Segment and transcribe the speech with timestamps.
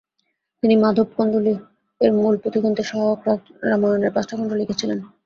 [0.63, 4.99] তিনি মাধব কন্দলী-এর মূল পুথিগ্রন্থের সহায়ক রামায়ণ-এর পাঁচটা খণ্ড লিখেছিলেন।